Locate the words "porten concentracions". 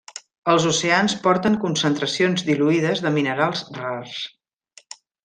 1.27-2.45